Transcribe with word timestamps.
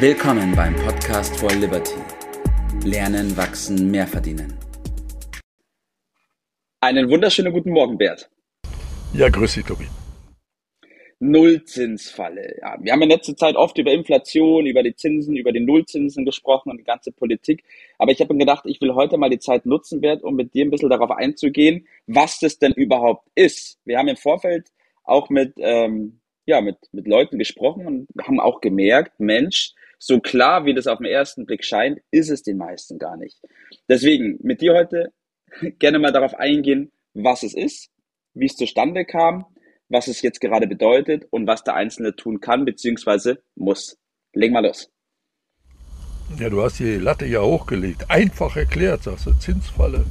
Willkommen 0.00 0.54
beim 0.54 0.76
Podcast 0.76 1.36
for 1.40 1.50
Liberty. 1.50 1.96
Lernen, 2.84 3.36
wachsen, 3.36 3.90
mehr 3.90 4.06
verdienen. 4.06 4.56
Einen 6.80 7.10
wunderschönen 7.10 7.52
guten 7.52 7.72
Morgen, 7.72 7.98
Bert. 7.98 8.30
Ja, 9.12 9.28
grüß 9.28 9.54
dich, 9.54 9.64
Tobi. 9.64 9.86
Nullzinsfalle. 11.18 12.58
Ja, 12.60 12.76
wir 12.80 12.92
haben 12.92 13.02
in 13.02 13.08
letzter 13.08 13.36
Zeit 13.36 13.56
oft 13.56 13.76
über 13.76 13.90
Inflation, 13.90 14.66
über 14.66 14.84
die 14.84 14.94
Zinsen, 14.94 15.34
über 15.34 15.50
die 15.50 15.58
Nullzinsen 15.58 16.24
gesprochen 16.24 16.70
und 16.70 16.78
die 16.78 16.84
ganze 16.84 17.10
Politik. 17.10 17.64
Aber 17.98 18.12
ich 18.12 18.20
habe 18.20 18.32
mir 18.34 18.38
gedacht, 18.38 18.66
ich 18.66 18.80
will 18.80 18.94
heute 18.94 19.18
mal 19.18 19.30
die 19.30 19.40
Zeit 19.40 19.66
nutzen, 19.66 20.00
Bert, 20.00 20.22
um 20.22 20.36
mit 20.36 20.54
dir 20.54 20.64
ein 20.64 20.70
bisschen 20.70 20.90
darauf 20.90 21.10
einzugehen, 21.10 21.88
was 22.06 22.38
das 22.38 22.60
denn 22.60 22.72
überhaupt 22.72 23.26
ist. 23.34 23.80
Wir 23.84 23.98
haben 23.98 24.06
im 24.06 24.16
Vorfeld 24.16 24.68
auch 25.02 25.28
mit, 25.28 25.54
ähm, 25.56 26.20
ja, 26.46 26.60
mit, 26.60 26.76
mit 26.92 27.08
Leuten 27.08 27.36
gesprochen 27.36 27.84
und 27.84 28.08
haben 28.22 28.38
auch 28.38 28.60
gemerkt, 28.60 29.18
Mensch, 29.18 29.74
so 29.98 30.20
klar 30.20 30.64
wie 30.64 30.74
das 30.74 30.86
auf 30.86 30.98
den 30.98 31.06
ersten 31.06 31.44
Blick 31.44 31.64
scheint, 31.64 32.00
ist 32.10 32.30
es 32.30 32.42
den 32.42 32.56
meisten 32.56 32.98
gar 32.98 33.16
nicht. 33.16 33.38
Deswegen 33.88 34.38
mit 34.42 34.60
dir 34.60 34.74
heute 34.74 35.12
gerne 35.78 35.98
mal 35.98 36.12
darauf 36.12 36.34
eingehen, 36.34 36.92
was 37.14 37.42
es 37.42 37.54
ist, 37.54 37.90
wie 38.34 38.46
es 38.46 38.56
zustande 38.56 39.04
kam, 39.04 39.44
was 39.88 40.06
es 40.06 40.22
jetzt 40.22 40.40
gerade 40.40 40.66
bedeutet 40.66 41.26
und 41.30 41.46
was 41.46 41.64
der 41.64 41.74
Einzelne 41.74 42.14
tun 42.14 42.40
kann 42.40 42.64
bzw. 42.64 43.36
muss. 43.56 43.98
Leg 44.34 44.52
mal 44.52 44.64
los. 44.64 44.90
Ja, 46.38 46.50
du 46.50 46.62
hast 46.62 46.78
die 46.78 46.96
Latte 46.96 47.24
ja 47.24 47.40
hochgelegt. 47.40 48.10
Einfach 48.10 48.54
erklärt, 48.56 49.02
sagst 49.02 49.26
du, 49.26 49.32
Zinsfalle. 49.32 50.04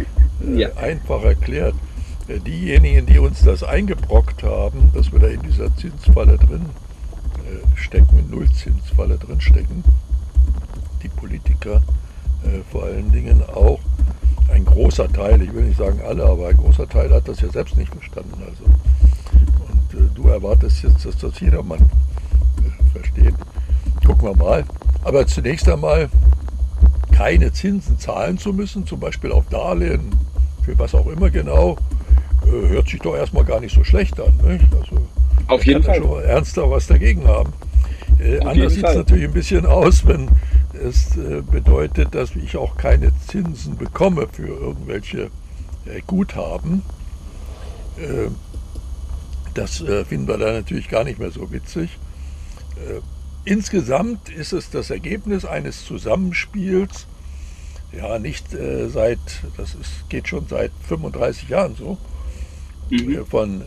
ja. 0.56 0.70
Äh, 0.70 0.76
einfach 0.78 1.22
erklärt. 1.22 1.74
Äh, 2.26 2.40
diejenigen, 2.40 3.04
die 3.04 3.18
uns 3.18 3.44
das 3.44 3.62
eingebrockt 3.62 4.42
haben, 4.42 4.90
dass 4.94 5.12
wir 5.12 5.20
da 5.20 5.26
in 5.28 5.42
dieser 5.42 5.74
Zinsfalle 5.76 6.38
drin 6.38 6.64
äh, 7.48 7.76
stecken, 7.76 8.28
Nullzinsfalle 8.30 9.18
drin 9.18 9.40
stecken, 9.40 9.84
die 11.02 11.08
Politiker 11.08 11.82
vor 12.70 12.84
allen 12.84 13.10
Dingen 13.10 13.42
auch, 13.52 13.80
ein 14.52 14.64
großer 14.64 15.12
Teil, 15.12 15.42
ich 15.42 15.52
will 15.52 15.64
nicht 15.64 15.78
sagen 15.78 16.00
alle, 16.06 16.24
aber 16.24 16.48
ein 16.48 16.56
großer 16.56 16.88
Teil 16.88 17.12
hat 17.12 17.28
das 17.28 17.40
ja 17.40 17.50
selbst 17.50 17.76
nicht 17.76 17.92
verstanden. 17.92 18.40
Also. 18.40 18.64
Und 18.64 20.00
äh, 20.00 20.08
du 20.14 20.28
erwartest 20.28 20.82
jetzt, 20.82 21.04
dass 21.04 21.16
das 21.18 21.38
jedermann 21.40 21.80
äh, 21.80 22.90
versteht. 22.92 23.34
Gucken 24.06 24.28
wir 24.28 24.36
mal. 24.36 24.64
Aber 25.04 25.26
zunächst 25.26 25.68
einmal 25.68 26.08
keine 27.12 27.52
Zinsen 27.52 27.98
zahlen 27.98 28.38
zu 28.38 28.52
müssen, 28.52 28.86
zum 28.86 29.00
Beispiel 29.00 29.32
auf 29.32 29.44
Darlehen, 29.50 30.10
für 30.62 30.78
was 30.78 30.94
auch 30.94 31.06
immer 31.06 31.30
genau, 31.30 31.76
äh, 32.46 32.68
hört 32.68 32.88
sich 32.88 33.00
doch 33.00 33.16
erstmal 33.16 33.44
gar 33.44 33.60
nicht 33.60 33.74
so 33.74 33.84
schlecht 33.84 34.18
an. 34.18 34.34
Nicht? 34.46 34.64
Also, 34.74 35.02
auf 35.48 35.64
jeden 35.64 35.82
Fall. 35.82 35.96
schon 35.96 36.22
ernster 36.22 36.70
was 36.70 36.86
dagegen 36.86 37.26
haben. 37.26 37.52
Äh, 38.18 38.40
anders 38.40 38.74
sieht 38.74 38.84
es 38.84 38.94
natürlich 38.94 39.24
ein 39.24 39.32
bisschen 39.32 39.66
aus, 39.66 40.06
wenn 40.06 40.28
es 40.72 41.16
äh, 41.16 41.42
bedeutet, 41.42 42.14
dass 42.14 42.34
ich 42.36 42.56
auch 42.56 42.76
keine 42.76 43.12
Zinsen 43.26 43.76
bekomme 43.76 44.28
für 44.30 44.48
irgendwelche 44.48 45.30
äh, 45.86 46.00
Guthaben. 46.06 46.82
Ähm, 47.98 48.36
das 49.54 49.80
äh, 49.80 50.04
finden 50.04 50.28
wir 50.28 50.38
da 50.38 50.52
natürlich 50.52 50.88
gar 50.88 51.04
nicht 51.04 51.18
mehr 51.18 51.30
so 51.30 51.50
witzig. 51.52 51.98
Insgesamt 53.44 54.28
ist 54.28 54.52
es 54.52 54.70
das 54.70 54.90
Ergebnis 54.90 55.44
eines 55.44 55.84
Zusammenspiels, 55.84 57.08
ja 57.90 58.20
nicht 58.20 58.46
seit, 58.50 59.18
das 59.56 59.74
ist, 59.74 60.08
geht 60.08 60.28
schon 60.28 60.46
seit 60.46 60.70
35 60.86 61.48
Jahren 61.48 61.74
so, 61.74 61.98
mhm. 62.88 63.26
von 63.26 63.64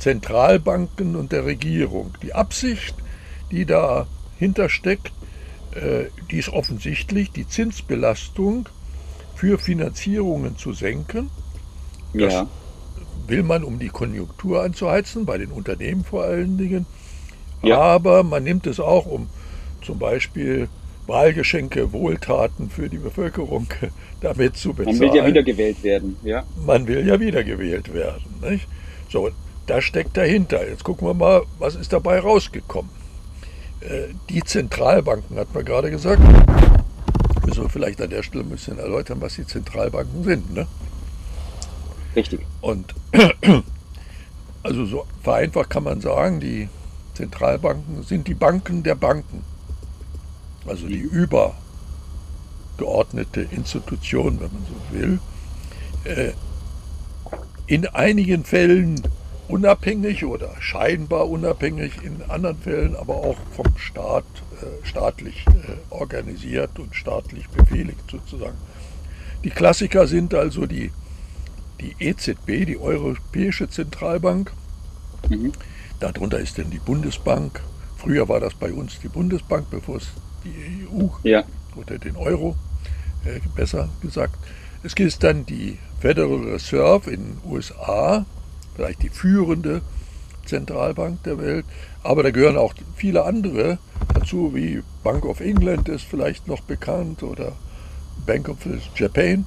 Zentralbanken 0.00 1.14
und 1.14 1.30
der 1.30 1.44
Regierung. 1.44 2.14
Die 2.22 2.34
Absicht, 2.34 2.94
die 3.50 3.66
dahinter 3.66 4.68
steckt, 4.68 5.12
äh, 5.74 6.06
die 6.30 6.38
ist 6.38 6.48
offensichtlich, 6.48 7.30
die 7.30 7.46
Zinsbelastung 7.46 8.68
für 9.36 9.58
Finanzierungen 9.58 10.56
zu 10.56 10.72
senken. 10.72 11.30
Das 12.12 12.32
ja. 12.32 12.46
will 13.28 13.42
man, 13.42 13.62
um 13.62 13.78
die 13.78 13.88
Konjunktur 13.88 14.62
anzuheizen, 14.62 15.24
bei 15.26 15.38
den 15.38 15.50
Unternehmen 15.52 16.04
vor 16.04 16.24
allen 16.24 16.58
Dingen. 16.58 16.86
Ja. 17.62 17.78
Aber 17.78 18.22
man 18.22 18.42
nimmt 18.42 18.66
es 18.66 18.80
auch, 18.80 19.06
um 19.06 19.28
zum 19.82 19.98
Beispiel 19.98 20.68
Wahlgeschenke, 21.06 21.92
Wohltaten 21.92 22.70
für 22.70 22.88
die 22.88 22.98
Bevölkerung 22.98 23.66
damit 24.20 24.56
zu 24.56 24.72
bezahlen. 24.72 24.98
Man 24.98 25.08
will 25.08 25.16
ja 25.16 25.26
wiedergewählt 25.26 25.82
werden, 25.82 26.16
ja. 26.24 26.44
Man 26.64 26.86
will 26.86 27.06
ja 27.06 27.20
wiedergewählt 27.20 27.92
werden. 27.92 28.22
Nicht? 28.42 28.66
So, 29.08 29.30
das 29.70 29.84
steckt 29.84 30.16
dahinter. 30.16 30.68
Jetzt 30.68 30.82
gucken 30.82 31.06
wir 31.06 31.14
mal, 31.14 31.42
was 31.60 31.76
ist 31.76 31.92
dabei 31.92 32.18
rausgekommen. 32.18 32.90
Äh, 33.80 34.08
die 34.28 34.42
Zentralbanken, 34.42 35.38
hat 35.38 35.54
man 35.54 35.64
gerade 35.64 35.92
gesagt. 35.92 36.20
Müssen 37.46 37.62
wir 37.62 37.68
vielleicht 37.68 38.02
an 38.02 38.10
der 38.10 38.24
Stelle 38.24 38.42
ein 38.42 38.50
bisschen 38.50 38.80
erläutern, 38.80 39.20
was 39.20 39.36
die 39.36 39.46
Zentralbanken 39.46 40.24
sind. 40.24 40.52
Ne? 40.52 40.66
Richtig. 42.16 42.40
Und 42.60 42.96
also 44.64 44.86
so 44.86 45.06
vereinfacht 45.22 45.70
kann 45.70 45.84
man 45.84 46.00
sagen, 46.00 46.40
die 46.40 46.68
Zentralbanken 47.14 48.02
sind 48.02 48.26
die 48.26 48.34
Banken 48.34 48.82
der 48.82 48.96
Banken. 48.96 49.44
Also 50.66 50.88
die 50.88 51.08
übergeordnete 52.76 53.42
Institution, 53.42 54.40
wenn 54.40 54.50
man 54.52 54.66
so 54.66 54.74
will. 54.98 55.20
Äh, 56.02 56.32
in 57.68 57.86
einigen 57.86 58.42
Fällen 58.44 59.00
unabhängig 59.50 60.24
oder 60.24 60.50
scheinbar 60.60 61.28
unabhängig, 61.28 62.02
in 62.02 62.22
anderen 62.28 62.58
Fällen 62.58 62.96
aber 62.96 63.16
auch 63.16 63.36
vom 63.54 63.76
Staat 63.76 64.24
äh, 64.60 64.86
staatlich 64.86 65.44
äh, 65.48 65.92
organisiert 65.92 66.78
und 66.78 66.94
staatlich 66.94 67.48
befehligt 67.48 68.10
sozusagen. 68.10 68.56
Die 69.44 69.50
Klassiker 69.50 70.06
sind 70.06 70.34
also 70.34 70.66
die, 70.66 70.90
die 71.80 71.96
EZB, 71.98 72.66
die 72.66 72.78
Europäische 72.78 73.68
Zentralbank. 73.68 74.52
Mhm. 75.28 75.52
Darunter 75.98 76.38
ist 76.38 76.58
dann 76.58 76.70
die 76.70 76.78
Bundesbank. 76.78 77.60
Früher 77.96 78.28
war 78.28 78.40
das 78.40 78.54
bei 78.54 78.72
uns 78.72 79.00
die 79.00 79.08
Bundesbank, 79.08 79.66
bevor 79.70 79.96
es 79.96 80.08
die 80.44 80.86
EU 80.86 81.08
ja. 81.22 81.44
oder 81.76 81.98
den 81.98 82.16
Euro, 82.16 82.56
äh, 83.24 83.40
besser 83.54 83.88
gesagt. 84.00 84.36
Es 84.82 84.94
gibt 84.94 85.22
dann 85.22 85.44
die 85.44 85.78
Federal 86.00 86.42
Reserve 86.44 87.10
in 87.10 87.20
den 87.20 87.38
USA, 87.44 88.24
vielleicht 88.74 89.02
die 89.02 89.08
führende 89.08 89.82
Zentralbank 90.46 91.22
der 91.24 91.38
Welt. 91.38 91.64
Aber 92.02 92.22
da 92.22 92.30
gehören 92.30 92.56
auch 92.56 92.74
viele 92.96 93.24
andere 93.24 93.78
dazu, 94.14 94.54
wie 94.54 94.82
Bank 95.02 95.24
of 95.24 95.40
England 95.40 95.88
ist 95.88 96.04
vielleicht 96.04 96.48
noch 96.48 96.60
bekannt 96.62 97.22
oder 97.22 97.52
Bank 98.26 98.48
of 98.48 98.58
Japan, 98.96 99.46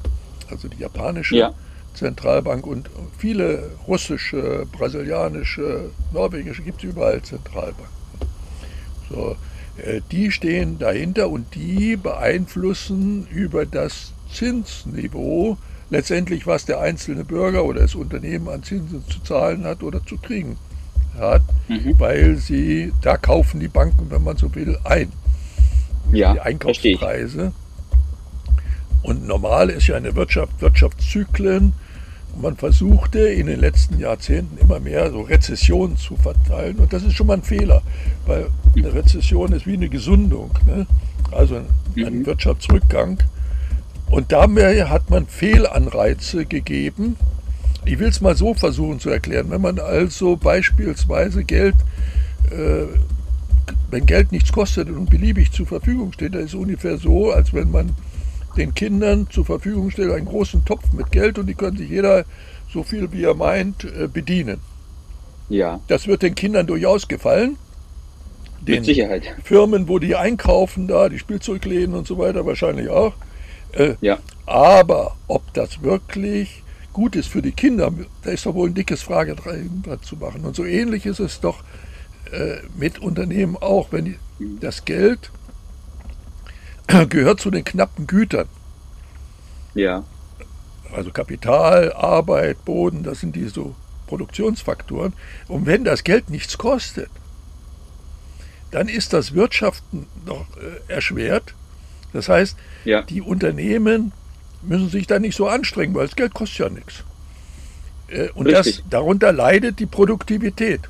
also 0.50 0.68
die 0.68 0.78
japanische 0.78 1.36
ja. 1.36 1.54
Zentralbank 1.94 2.66
und 2.66 2.90
viele 3.18 3.72
russische, 3.88 4.66
brasilianische, 4.72 5.92
norwegische, 6.12 6.64
gibt 6.64 6.84
es 6.84 6.90
überall 6.90 7.22
Zentralbanken. 7.22 7.94
So, 9.10 9.36
äh, 9.78 10.02
die 10.12 10.32
stehen 10.32 10.80
dahinter 10.80 11.30
und 11.30 11.54
die 11.56 11.96
beeinflussen 11.96 13.28
über 13.28 13.66
das 13.66 14.14
Zinsniveau 14.32 15.58
letztendlich, 15.94 16.48
was 16.48 16.66
der 16.66 16.80
einzelne 16.82 17.24
Bürger 17.24 17.64
oder 17.64 17.82
das 17.82 17.94
Unternehmen 17.94 18.50
an 18.50 18.64
Zinsen 18.64 19.04
zu 19.08 19.22
zahlen 19.22 19.64
hat 19.64 19.84
oder 19.84 20.04
zu 20.04 20.18
kriegen 20.18 20.58
hat, 21.20 21.44
mhm. 21.68 22.00
weil 22.00 22.38
sie, 22.38 22.92
da 23.02 23.16
kaufen 23.16 23.60
die 23.60 23.68
Banken, 23.68 24.10
wenn 24.10 24.24
man 24.24 24.36
so 24.36 24.54
will, 24.56 24.78
ein. 24.84 25.12
Ja, 26.12 26.34
die 26.34 26.42
Einkaufspreise. 26.42 27.54
Und 29.04 29.28
normal 29.28 29.70
ist 29.70 29.86
ja 29.86 29.96
eine 29.96 30.16
Wirtschaft, 30.16 30.60
Wirtschaftszyklen. 30.62 31.74
Und 32.34 32.42
man 32.42 32.58
versuchte 32.58 33.20
in 33.20 33.46
den 33.46 33.60
letzten 33.60 34.00
Jahrzehnten 34.00 34.58
immer 34.58 34.80
mehr 34.80 35.12
so 35.12 35.22
Rezessionen 35.22 35.98
zu 35.98 36.16
verteilen. 36.16 36.78
Und 36.78 36.92
das 36.92 37.04
ist 37.04 37.14
schon 37.14 37.28
mal 37.28 37.38
ein 37.38 37.44
Fehler, 37.44 37.84
weil 38.26 38.48
eine 38.76 38.94
Rezession 38.94 39.52
ist 39.52 39.68
wie 39.68 39.74
eine 39.74 39.90
Gesundung. 39.90 40.50
Ne? 40.66 40.88
Also 41.32 41.58
ein, 41.58 41.68
ein 41.98 42.20
mhm. 42.20 42.26
Wirtschaftsrückgang 42.26 43.20
und 44.14 44.32
dabei 44.32 44.86
hat 44.86 45.10
man 45.10 45.26
Fehlanreize 45.26 46.46
gegeben. 46.46 47.16
Ich 47.84 47.98
will 47.98 48.10
es 48.10 48.22
mal 48.22 48.36
so 48.36 48.54
versuchen 48.54 49.00
zu 49.00 49.10
erklären. 49.10 49.50
Wenn 49.50 49.62
man 49.62 49.80
also 49.80 50.36
beispielsweise 50.36 51.44
Geld, 51.44 51.74
äh, 52.52 52.86
wenn 53.90 54.06
Geld 54.06 54.32
nichts 54.32 54.52
kostet 54.52 54.88
und 54.90 55.10
beliebig 55.10 55.52
zur 55.52 55.66
Verfügung 55.66 56.14
steht, 56.14 56.36
dann 56.36 56.42
ist 56.42 56.54
es 56.54 56.54
ungefähr 56.54 56.98
so, 56.98 57.32
als 57.32 57.56
wenn 57.56 57.72
man 57.72 57.96
den 58.56 58.76
Kindern 58.76 59.26
zur 59.32 59.46
Verfügung 59.46 59.90
stellt 59.90 60.12
einen 60.12 60.28
großen 60.28 60.64
Topf 60.64 60.94
mit 60.94 61.12
Geld 61.12 61.40
und 61.40 61.48
die 61.48 61.56
können 61.56 61.78
sich 61.78 61.90
jeder 61.90 62.24
so 62.72 62.84
viel 62.84 63.12
wie 63.14 63.24
er 63.24 63.34
meint 63.34 63.84
äh, 63.84 64.08
bedienen. 64.08 64.60
Ja. 65.50 65.80
Das 65.88 66.06
wird 66.06 66.22
den 66.22 66.36
Kindern 66.36 66.68
durchaus 66.68 67.08
gefallen. 67.08 67.58
Den 68.62 68.76
mit 68.76 68.86
Sicherheit. 68.86 69.24
Firmen, 69.44 69.88
wo 69.88 69.98
die 69.98 70.16
einkaufen, 70.16 70.88
da 70.88 71.10
die 71.10 71.18
Spielzeugläden 71.18 71.96
und 71.96 72.06
so 72.06 72.20
weiter, 72.20 72.46
wahrscheinlich 72.46 72.90
auch. 72.90 73.14
Äh, 73.74 73.96
ja. 74.02 74.20
Aber 74.46 75.16
ob 75.28 75.54
das 75.54 75.82
wirklich 75.82 76.64
gut 76.94 77.16
ist 77.16 77.28
für 77.28 77.42
die 77.42 77.52
Kinder, 77.52 77.92
da 78.24 78.32
ist 78.32 78.46
doch 78.46 78.54
wohl 78.54 78.70
ein 78.70 78.74
dickes 78.74 79.02
Fragezeichen 79.02 79.84
zu 80.02 80.16
machen. 80.16 80.46
Und 80.46 80.56
so 80.56 80.64
ähnlich 80.64 81.06
ist 81.06 81.20
es 81.20 81.40
doch 81.40 81.64
äh, 82.32 82.58
mit 82.78 83.00
Unternehmen 83.00 83.58
auch. 83.58 83.92
Wenn 83.92 84.06
die, 84.06 84.18
das 84.60 84.86
Geld 84.86 85.32
gehört 87.10 87.40
zu 87.40 87.52
den 87.52 87.64
knappen 87.64 88.08
Gütern. 88.08 88.48
Ja. 89.74 90.04
Also 90.94 91.12
Kapital, 91.12 91.92
Arbeit, 91.94 92.64
Boden, 92.66 93.04
das 93.04 93.20
sind 93.20 93.36
die 93.36 93.48
so 93.48 93.76
Produktionsfaktoren. 94.08 95.14
Und 95.48 95.66
wenn 95.66 95.84
das 95.84 96.04
Geld 96.04 96.30
nichts 96.30 96.58
kostet, 96.58 97.10
dann 98.70 98.88
ist 98.88 99.14
das 99.14 99.34
Wirtschaften 99.34 100.08
noch 100.26 100.46
äh, 100.58 100.92
erschwert. 100.92 101.56
Das 102.14 102.30
heißt, 102.30 102.56
ja. 102.86 103.02
die 103.02 103.22
Unternehmen 103.22 104.12
müssen 104.62 104.90
sich 104.90 105.08
da 105.08 105.20
nicht 105.20 105.36
so 105.36 105.48
anstrengen, 105.48 105.94
weil 105.96 106.08
das 106.08 106.16
Geld 106.16 106.34
kostet 106.34 106.60
ja 106.60 106.70
nichts. 106.70 107.04
Äh, 108.08 108.30
und 108.30 108.50
das, 108.50 108.84
darunter 108.90 109.32
leidet 109.32 109.80
die 109.80 109.86
Produktivität. 109.86 110.82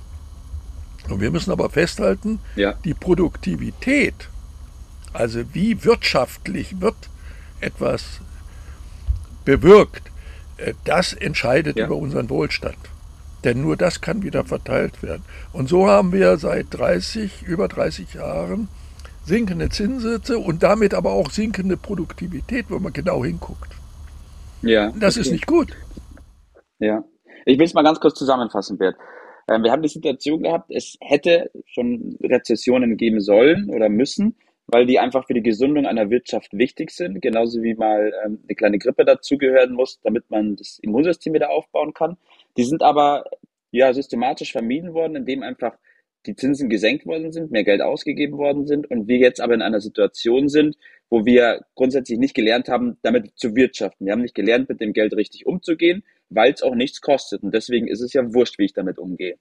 Und 1.09 1.19
wir 1.19 1.31
müssen 1.31 1.51
aber 1.51 1.69
festhalten, 1.69 2.39
ja. 2.55 2.73
die 2.85 2.93
Produktivität, 2.93 4.29
also 5.11 5.41
wie 5.53 5.83
wirtschaftlich 5.83 6.79
wird 6.79 6.95
etwas 7.59 8.19
bewirkt, 9.45 10.11
äh, 10.57 10.73
das 10.85 11.13
entscheidet 11.13 11.77
ja. 11.77 11.85
über 11.85 11.95
unseren 11.95 12.29
Wohlstand. 12.29 12.77
Denn 13.43 13.61
nur 13.61 13.75
das 13.75 13.99
kann 13.99 14.23
wieder 14.23 14.45
verteilt 14.45 15.03
werden. 15.03 15.23
Und 15.51 15.67
so 15.67 15.89
haben 15.89 16.13
wir 16.13 16.37
seit 16.37 16.67
30, 16.71 17.43
über 17.43 17.67
30 17.67 18.13
Jahren 18.13 18.69
sinkende 19.25 19.69
Zinssätze 19.69 20.37
und 20.37 20.63
damit 20.63 20.93
aber 20.93 21.11
auch 21.11 21.29
sinkende 21.29 21.77
Produktivität, 21.77 22.65
wenn 22.69 22.81
man 22.81 22.93
genau 22.93 23.23
hinguckt. 23.23 23.71
Ja. 24.61 24.91
Das 24.99 25.15
okay. 25.15 25.21
ist 25.21 25.31
nicht 25.31 25.47
gut. 25.47 25.75
Ja. 26.79 27.03
Ich 27.45 27.57
will 27.57 27.65
es 27.65 27.73
mal 27.73 27.83
ganz 27.83 27.99
kurz 27.99 28.17
zusammenfassen, 28.17 28.77
Bert. 28.77 28.95
Ähm, 29.49 29.63
wir 29.63 29.71
haben 29.71 29.81
die 29.81 29.89
Situation 29.89 30.43
gehabt, 30.43 30.71
es 30.71 30.97
hätte 31.01 31.51
schon 31.65 32.17
Rezessionen 32.23 32.95
geben 32.97 33.19
sollen 33.19 33.69
oder 33.69 33.89
müssen, 33.89 34.35
weil 34.67 34.85
die 34.85 34.99
einfach 34.99 35.27
für 35.27 35.33
die 35.33 35.43
Gesundung 35.43 35.85
einer 35.85 36.09
Wirtschaft 36.09 36.53
wichtig 36.53 36.91
sind, 36.91 37.21
genauso 37.21 37.61
wie 37.61 37.75
mal 37.75 38.13
ähm, 38.25 38.39
eine 38.43 38.55
kleine 38.55 38.79
Grippe 38.79 39.03
dazugehören 39.03 39.73
muss, 39.73 39.99
damit 40.01 40.29
man 40.29 40.55
das 40.55 40.79
Immunsystem 40.81 41.33
wieder 41.33 41.49
aufbauen 41.49 41.93
kann. 41.93 42.17
Die 42.55 42.63
sind 42.63 42.81
aber 42.81 43.25
ja 43.71 43.91
systematisch 43.93 44.53
vermieden 44.53 44.93
worden, 44.93 45.17
indem 45.17 45.43
einfach 45.43 45.73
die 46.25 46.35
Zinsen 46.35 46.69
gesenkt 46.69 47.05
worden 47.05 47.31
sind, 47.31 47.51
mehr 47.51 47.63
Geld 47.63 47.81
ausgegeben 47.81 48.37
worden 48.37 48.65
sind 48.65 48.89
und 48.89 49.07
wir 49.07 49.17
jetzt 49.17 49.41
aber 49.41 49.53
in 49.53 49.61
einer 49.61 49.81
Situation 49.81 50.49
sind, 50.49 50.77
wo 51.09 51.25
wir 51.25 51.65
grundsätzlich 51.75 52.17
nicht 52.17 52.33
gelernt 52.33 52.69
haben, 52.69 52.97
damit 53.01 53.31
zu 53.35 53.55
wirtschaften. 53.55 54.05
Wir 54.05 54.13
haben 54.13 54.21
nicht 54.21 54.35
gelernt, 54.35 54.69
mit 54.69 54.81
dem 54.81 54.93
Geld 54.93 55.13
richtig 55.15 55.45
umzugehen, 55.45 56.03
weil 56.29 56.53
es 56.53 56.63
auch 56.63 56.75
nichts 56.75 57.01
kostet. 57.01 57.43
Und 57.43 57.53
deswegen 57.53 57.87
ist 57.87 58.01
es 58.01 58.13
ja 58.13 58.33
wurscht, 58.33 58.57
wie 58.57 58.65
ich 58.65 58.73
damit 58.73 58.97
umgehe. 58.97 59.37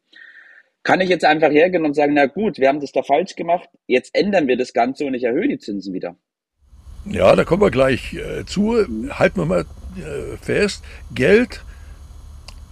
Kann 0.83 1.01
ich 1.01 1.09
jetzt 1.09 1.25
einfach 1.25 1.51
hergehen 1.51 1.85
und 1.85 1.95
sagen, 1.95 2.15
na 2.15 2.27
gut, 2.27 2.59
wir 2.59 2.69
haben 2.69 2.81
das 2.81 2.93
da 2.93 3.03
falsch 3.03 3.37
gemacht, 3.37 3.69
jetzt 3.87 4.15
ändern 4.15 4.49
wir 4.49 4.57
das 4.57 4.73
Ganze 4.73 5.07
und 5.07 5.15
ich 5.15 5.23
erhöhe 5.23 5.49
die 5.49 5.59
Zinsen 5.59 5.95
wieder? 5.95 6.17
Ja, 7.05 7.35
da 7.35 7.45
kommen 7.45 7.63
wir 7.63 7.71
gleich 7.71 8.15
äh, 8.15 8.45
zu. 8.45 8.77
Halten 9.11 9.41
wir 9.41 9.47
mal 9.47 9.65
äh, 9.97 10.37
fest, 10.41 10.85
Geld 11.15 11.63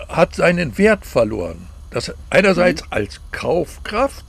hat 0.09 0.35
seinen 0.35 0.77
Wert 0.79 1.07
verloren. 1.07 1.69
Das 1.91 2.13
einerseits 2.31 2.85
als 2.91 3.21
Kaufkraft, 3.33 4.25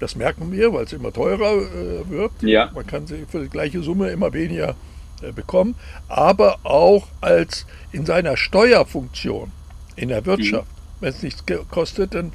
das 0.00 0.16
merken 0.16 0.52
wir, 0.52 0.72
weil 0.72 0.84
es 0.84 0.92
immer 0.92 1.12
teurer 1.12 1.54
äh, 1.54 2.10
wird. 2.10 2.32
Ja. 2.42 2.70
Man 2.74 2.86
kann 2.86 3.06
sie 3.06 3.24
für 3.28 3.40
die 3.40 3.48
gleiche 3.48 3.82
Summe 3.82 4.10
immer 4.10 4.32
weniger 4.32 4.76
äh, 5.22 5.32
bekommen, 5.32 5.74
aber 6.08 6.58
auch 6.64 7.06
als 7.20 7.66
in 7.92 8.04
seiner 8.04 8.36
Steuerfunktion 8.36 9.50
in 9.96 10.10
der 10.10 10.26
Wirtschaft. 10.26 10.68
Mhm. 10.70 11.00
Wenn 11.00 11.10
es 11.10 11.22
nichts 11.22 11.44
kostet, 11.70 12.14
dann 12.14 12.32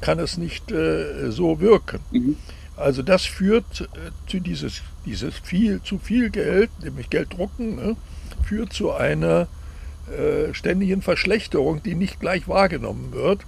kann 0.00 0.18
es 0.18 0.36
nicht 0.36 0.70
äh, 0.70 1.30
so 1.30 1.60
wirken. 1.60 2.00
Mhm. 2.10 2.36
Also 2.76 3.02
das 3.02 3.24
führt 3.24 3.82
äh, 3.82 4.10
zu 4.28 4.40
dieses, 4.40 4.82
dieses 5.04 5.36
viel, 5.36 5.82
zu 5.82 5.98
viel 5.98 6.30
Geld, 6.30 6.70
nämlich 6.82 7.10
Geld 7.10 7.32
drucken, 7.32 7.76
ne, 7.76 7.96
führt 8.44 8.72
zu 8.72 8.92
einer 8.92 9.48
äh, 10.08 10.54
ständigen 10.54 11.02
Verschlechterung, 11.02 11.82
die 11.82 11.94
nicht 11.94 12.20
gleich 12.20 12.48
wahrgenommen 12.48 13.12
wird. 13.12 13.40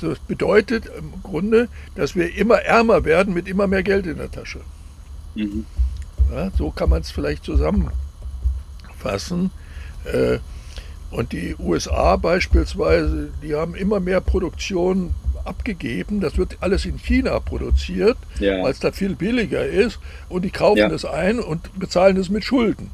Das 0.00 0.18
bedeutet 0.18 0.86
im 0.86 1.22
Grunde, 1.22 1.68
dass 1.94 2.14
wir 2.14 2.36
immer 2.36 2.56
ärmer 2.56 3.04
werden 3.04 3.32
mit 3.32 3.48
immer 3.48 3.66
mehr 3.66 3.82
Geld 3.82 4.06
in 4.06 4.18
der 4.18 4.30
Tasche. 4.30 4.60
Mhm. 5.34 5.64
Ja, 6.32 6.50
so 6.56 6.70
kann 6.70 6.90
man 6.90 7.02
es 7.02 7.10
vielleicht 7.10 7.44
zusammenfassen. 7.44 9.50
Äh, 10.04 10.38
und 11.10 11.32
die 11.32 11.54
USA 11.58 12.16
beispielsweise, 12.16 13.30
die 13.42 13.54
haben 13.54 13.76
immer 13.76 14.00
mehr 14.00 14.20
Produktion 14.20 15.14
abgegeben. 15.44 16.20
Das 16.20 16.36
wird 16.36 16.56
alles 16.60 16.86
in 16.86 16.98
China 16.98 17.38
produziert, 17.38 18.16
ja. 18.40 18.62
weil 18.62 18.72
es 18.72 18.80
da 18.80 18.90
viel 18.90 19.14
billiger 19.14 19.64
ist. 19.64 20.00
Und 20.28 20.44
die 20.44 20.50
kaufen 20.50 20.78
ja. 20.78 20.90
es 20.90 21.04
ein 21.04 21.38
und 21.38 21.78
bezahlen 21.78 22.16
es 22.16 22.30
mit 22.30 22.44
Schulden. 22.44 22.90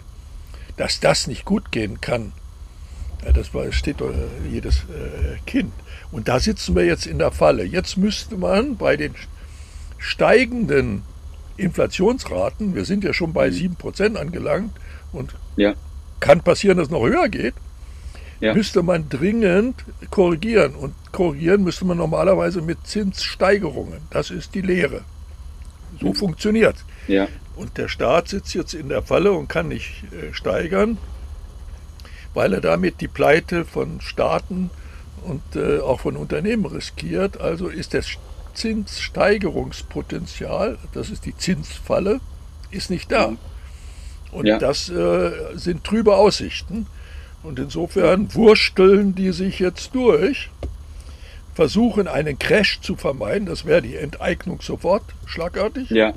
Dass 0.77 1.01
das 1.01 1.27
nicht 1.27 1.45
gut 1.45 1.73
gehen 1.73 2.01
kann, 2.01 2.27
ja, 2.27 2.33
das 3.35 3.51
steht 3.75 4.01
doch 4.01 4.13
jedes 4.51 4.79
äh, 4.79 5.39
Kind. 5.47 5.73
Und 6.11 6.29
da 6.29 6.41
sitzen 6.41 6.75
wir 6.75 6.85
jetzt 6.85 7.07
in 7.07 7.19
der 7.19 7.31
Falle. 7.31 7.65
Jetzt 7.65 7.97
müsste 7.97 8.37
man 8.37 8.77
bei 8.77 8.97
den 8.97 9.15
steigenden 9.99 11.03
Inflationsraten, 11.57 12.75
wir 12.75 12.85
sind 12.85 13.05
ja 13.05 13.13
schon 13.13 13.33
bei 13.33 13.49
7% 13.49 14.09
mhm. 14.09 14.17
angelangt 14.17 14.73
und 15.13 15.35
ja. 15.57 15.75
kann 16.21 16.41
passieren, 16.41 16.79
dass 16.79 16.87
es 16.87 16.91
noch 16.91 17.07
höher 17.07 17.29
geht, 17.29 17.55
ja. 18.41 18.55
müsste 18.55 18.83
man 18.83 19.09
dringend 19.09 19.85
korrigieren. 20.11 20.75
Und 20.75 20.95
korrigieren 21.13 21.63
müsste 21.63 21.85
man 21.85 21.99
normalerweise 21.99 22.63
mit 22.63 22.87
Zinssteigerungen. 22.87 24.01
Das 24.11 24.31
ist 24.31 24.55
die 24.55 24.63
Lehre. 24.63 25.03
So 26.01 26.09
mhm. 26.09 26.15
funktioniert 26.15 26.77
ja. 27.11 27.29
Und 27.57 27.77
der 27.77 27.89
Staat 27.89 28.29
sitzt 28.29 28.55
jetzt 28.55 28.75
in 28.75 28.89
der 28.89 29.03
Falle 29.03 29.33
und 29.33 29.49
kann 29.49 29.69
nicht 29.69 30.05
äh, 30.13 30.33
steigern, 30.33 30.99
weil 32.35 32.53
er 32.53 32.61
damit 32.61 33.01
die 33.01 33.09
Pleite 33.09 33.65
von 33.65 34.01
Staaten 34.01 34.71
und 35.25 35.43
äh, 35.57 35.81
auch 35.81 36.01
von 36.01 36.17
Unternehmen 36.17 36.67
riskiert. 36.67 37.41
Also 37.41 37.67
ist 37.69 37.95
das 37.95 38.07
Zinssteigerungspotenzial, 38.55 40.79
das 40.93 41.11
ist 41.11 41.27
die 41.27 41.37
Zinsfalle, 41.37 42.21
ist 42.71 42.91
nicht 42.91 43.11
da. 43.13 43.29
Mhm. 43.29 43.39
Und 44.33 44.47
ja. 44.47 44.59
das 44.59 44.89
äh, 44.89 45.31
sind 45.55 45.85
trübe 45.85 46.17
Aussichten. 46.17 46.87
Und 47.43 47.59
insofern 47.59 48.35
wursteln 48.35 49.15
die 49.15 49.33
sich 49.33 49.61
jetzt 49.61 49.95
durch, 49.95 50.51
versuchen 51.55 52.07
einen 52.07 52.39
Crash 52.39 52.81
zu 52.81 52.97
vermeiden, 52.97 53.47
das 53.47 53.65
wäre 53.65 53.81
die 53.83 53.97
Enteignung 53.97 54.61
sofort, 54.61 55.03
schlagartig, 55.27 55.91
ja. 55.91 56.13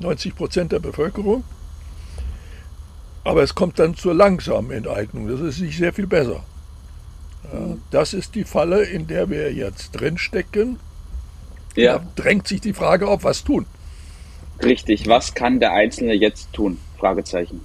90 0.00 0.36
Prozent 0.36 0.72
der 0.72 0.80
Bevölkerung. 0.80 1.44
Aber 3.24 3.42
es 3.42 3.54
kommt 3.54 3.78
dann 3.78 3.96
zur 3.96 4.14
langsamen 4.14 4.70
Enteignung, 4.70 5.28
das 5.28 5.40
ist 5.40 5.60
nicht 5.60 5.78
sehr 5.78 5.92
viel 5.92 6.06
besser. 6.06 6.44
Ja, 7.52 7.76
das 7.90 8.12
ist 8.12 8.34
die 8.34 8.44
Falle, 8.44 8.84
in 8.84 9.06
der 9.06 9.30
wir 9.30 9.52
jetzt 9.52 9.92
drinstecken. 9.92 10.78
Ja. 11.74 11.98
Da 11.98 12.06
drängt 12.16 12.46
sich 12.46 12.60
die 12.60 12.74
Frage 12.74 13.08
auf, 13.08 13.24
was 13.24 13.44
tun. 13.44 13.66
Richtig, 14.62 15.08
was 15.08 15.34
kann 15.34 15.58
der 15.58 15.72
Einzelne 15.72 16.14
jetzt 16.14 16.52
tun? 16.52 16.78
Fragezeichen. 16.98 17.60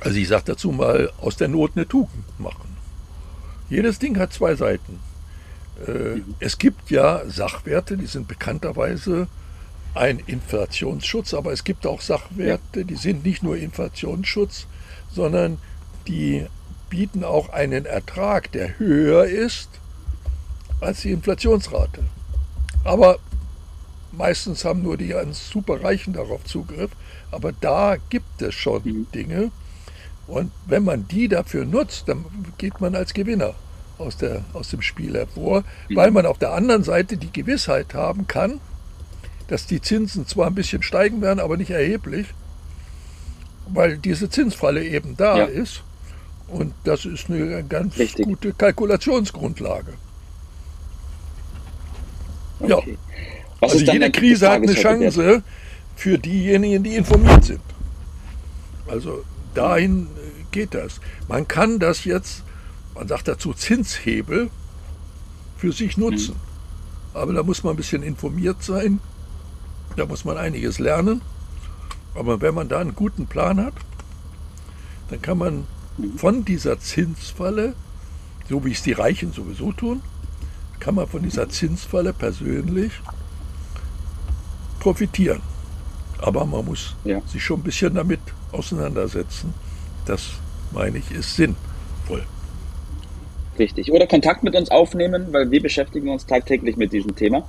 Also 0.00 0.18
ich 0.18 0.28
sage 0.28 0.44
dazu 0.46 0.70
mal, 0.72 1.10
aus 1.20 1.36
der 1.36 1.48
Not 1.48 1.72
eine 1.74 1.86
Tugend 1.86 2.38
machen. 2.38 2.76
Jedes 3.68 3.98
Ding 3.98 4.18
hat 4.18 4.32
zwei 4.32 4.54
Seiten. 4.54 5.00
Äh, 5.86 6.20
es 6.38 6.58
gibt 6.58 6.90
ja 6.90 7.22
Sachwerte, 7.28 7.96
die 7.96 8.06
sind 8.06 8.28
bekannterweise 8.28 9.26
ein 9.96 10.20
Inflationsschutz, 10.26 11.34
aber 11.34 11.52
es 11.52 11.64
gibt 11.64 11.86
auch 11.86 12.00
Sachwerte, 12.00 12.84
die 12.84 12.96
sind 12.96 13.24
nicht 13.24 13.42
nur 13.42 13.56
Inflationsschutz, 13.56 14.66
sondern 15.10 15.58
die 16.06 16.46
bieten 16.90 17.24
auch 17.24 17.48
einen 17.48 17.86
Ertrag, 17.86 18.52
der 18.52 18.78
höher 18.78 19.24
ist 19.24 19.68
als 20.80 21.00
die 21.00 21.12
Inflationsrate. 21.12 22.04
Aber 22.84 23.18
meistens 24.12 24.64
haben 24.64 24.82
nur 24.82 24.96
die 24.96 25.08
ganz 25.08 25.50
Superreichen 25.50 26.12
darauf 26.12 26.44
Zugriff. 26.44 26.90
Aber 27.30 27.52
da 27.52 27.96
gibt 28.08 28.40
es 28.42 28.54
schon 28.54 28.82
mhm. 28.84 29.06
Dinge, 29.12 29.50
und 30.26 30.50
wenn 30.66 30.82
man 30.82 31.06
die 31.06 31.28
dafür 31.28 31.64
nutzt, 31.64 32.08
dann 32.08 32.24
geht 32.58 32.80
man 32.80 32.96
als 32.96 33.14
Gewinner 33.14 33.54
aus, 33.98 34.16
der, 34.16 34.44
aus 34.54 34.70
dem 34.70 34.82
Spiel 34.82 35.14
hervor, 35.14 35.62
mhm. 35.88 35.96
weil 35.96 36.10
man 36.10 36.26
auf 36.26 36.38
der 36.38 36.52
anderen 36.52 36.82
Seite 36.82 37.16
die 37.16 37.32
Gewissheit 37.32 37.94
haben 37.94 38.26
kann, 38.26 38.60
dass 39.48 39.66
die 39.66 39.80
Zinsen 39.80 40.26
zwar 40.26 40.48
ein 40.48 40.54
bisschen 40.54 40.82
steigen 40.82 41.20
werden, 41.22 41.40
aber 41.40 41.56
nicht 41.56 41.70
erheblich, 41.70 42.26
weil 43.68 43.98
diese 43.98 44.28
Zinsfalle 44.28 44.84
eben 44.84 45.16
da 45.16 45.38
ja. 45.38 45.44
ist. 45.44 45.82
Und 46.48 46.74
das 46.84 47.04
ist 47.04 47.28
eine 47.28 47.64
ganz 47.64 47.98
Richtig. 47.98 48.24
gute 48.24 48.52
Kalkulationsgrundlage. 48.52 49.94
Okay. 52.60 52.70
Ja. 52.70 52.96
also 53.60 53.78
jede 53.78 54.10
Krise 54.10 54.48
hat 54.48 54.62
eine 54.62 54.74
Chance 54.74 55.42
für 55.96 56.18
diejenigen, 56.18 56.84
die 56.84 56.94
informiert 56.94 57.44
sind. 57.44 57.60
Also 58.86 59.24
dahin 59.54 60.06
geht 60.52 60.74
das. 60.74 61.00
Man 61.28 61.48
kann 61.48 61.78
das 61.78 62.04
jetzt, 62.04 62.42
man 62.94 63.08
sagt 63.08 63.28
dazu 63.28 63.52
Zinshebel, 63.52 64.50
für 65.58 65.72
sich 65.72 65.96
nutzen. 65.96 66.34
Mhm. 66.34 67.18
Aber 67.18 67.32
da 67.32 67.42
muss 67.42 67.64
man 67.64 67.74
ein 67.74 67.76
bisschen 67.76 68.02
informiert 68.02 68.62
sein, 68.62 69.00
da 69.96 70.06
muss 70.06 70.24
man 70.24 70.36
einiges 70.36 70.78
lernen. 70.78 71.22
Aber 72.14 72.40
wenn 72.40 72.54
man 72.54 72.68
da 72.68 72.80
einen 72.80 72.94
guten 72.94 73.26
Plan 73.26 73.64
hat, 73.64 73.74
dann 75.10 75.20
kann 75.22 75.38
man 75.38 75.66
von 76.16 76.44
dieser 76.44 76.78
Zinsfalle, 76.78 77.74
so 78.48 78.64
wie 78.64 78.72
es 78.72 78.82
die 78.82 78.92
Reichen 78.92 79.32
sowieso 79.32 79.72
tun, 79.72 80.02
kann 80.80 80.94
man 80.94 81.06
von 81.06 81.22
dieser 81.22 81.48
Zinsfalle 81.48 82.12
persönlich 82.12 82.92
profitieren. 84.80 85.40
Aber 86.18 86.44
man 86.46 86.64
muss 86.64 86.94
ja. 87.04 87.20
sich 87.26 87.42
schon 87.42 87.60
ein 87.60 87.62
bisschen 87.62 87.94
damit 87.94 88.20
auseinandersetzen. 88.52 89.52
Das, 90.06 90.32
meine 90.72 90.98
ich, 90.98 91.10
ist 91.10 91.36
sinnvoll. 91.36 92.24
Richtig. 93.58 93.90
Oder 93.90 94.06
Kontakt 94.06 94.42
mit 94.42 94.54
uns 94.54 94.70
aufnehmen, 94.70 95.32
weil 95.32 95.50
wir 95.50 95.62
beschäftigen 95.62 96.08
uns 96.10 96.26
tagtäglich 96.26 96.76
mit 96.76 96.92
diesem 96.92 97.16
Thema. 97.16 97.46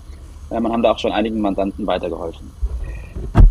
Man 0.50 0.72
haben 0.72 0.84
da 0.84 0.92
auch 0.92 1.00
schon 1.00 1.12
einigen 1.12 1.42
Mandanten 1.42 1.86
weitergeholfen. 1.86 2.52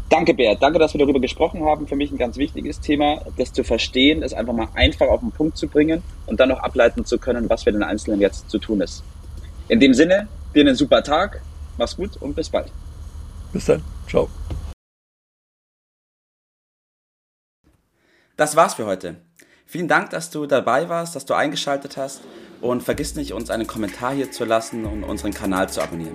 Danke, 0.09 0.35
Bert. 0.35 0.63
Danke, 0.63 0.79
dass 0.79 0.95
wir 0.95 0.99
darüber 0.99 1.21
gesprochen 1.21 1.65
haben. 1.65 1.89
Für 1.89 1.97
mich 1.97 2.13
ein 2.13 2.19
ganz 2.19 2.37
wichtiges 2.37 2.81
Thema, 2.81 3.23
das 3.37 3.53
zu 3.53 3.65
verstehen, 3.65 4.23
es 4.23 4.33
einfach 4.33 4.53
mal 4.53 4.69
einfach 4.75 5.09
auf 5.09 5.21
den 5.21 5.33
Punkt 5.33 5.57
zu 5.57 5.67
bringen 5.67 6.03
und 6.27 6.39
dann 6.39 6.49
noch 6.49 6.61
ableiten 6.61 7.05
zu 7.05 7.19
können, 7.19 7.51
was 7.51 7.65
für 7.65 7.73
den 7.73 7.83
Einzelnen 7.83 8.21
jetzt 8.21 8.49
zu 8.49 8.59
tun 8.59 8.81
ist. 8.81 9.03
In 9.69 9.81
dem 9.81 9.95
Sinne, 9.95 10.29
dir 10.55 10.61
einen 10.61 10.77
super 10.77 11.03
Tag, 11.03 11.43
mach's 11.77 11.97
gut 11.97 12.17
und 12.19 12.37
bis 12.37 12.49
bald. 12.49 12.71
Bis 13.53 13.65
dann. 13.65 13.83
Ciao. 14.09 14.29
Das 18.37 18.55
war's 18.55 18.75
für 18.75 18.87
heute. 18.87 19.17
Vielen 19.65 19.89
Dank, 19.89 20.11
dass 20.11 20.31
du 20.31 20.47
dabei 20.47 20.89
warst, 20.89 21.17
dass 21.17 21.27
du 21.27 21.35
eingeschaltet 21.35 21.97
hast 21.97 22.21
und 22.61 22.83
vergiss 22.83 23.17
nicht, 23.17 23.33
uns 23.33 23.51
einen 23.51 23.67
Kommentar 23.67 24.15
hier 24.15 24.31
zu 24.31 24.45
lassen 24.45 24.85
und 24.85 25.03
unseren 25.03 25.35
Kanal 25.35 25.69
zu 25.69 25.83
abonnieren. 25.83 26.15